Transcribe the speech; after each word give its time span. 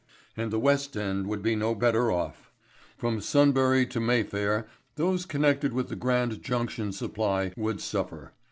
And 0.35 0.49
the 0.49 0.57
West 0.59 0.97
End 0.97 1.27
would 1.27 1.43
be 1.43 1.55
no 1.55 1.75
better 1.75 2.11
off. 2.11 2.51
From 2.97 3.21
Sunbury 3.21 3.85
to 3.85 3.99
Mayfair 3.99 4.65
those 4.95 5.27
connected 5.27 5.73
with 5.73 5.89
the 5.89 5.95
Grand 5.95 6.41
Junction 6.41 6.91
supply 6.91 7.53
would 7.55 7.79
suffer. 7.79 8.33